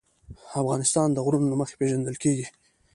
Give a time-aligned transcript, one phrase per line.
[0.61, 2.47] افغانستان د غرونه له مخې پېژندل کېږي.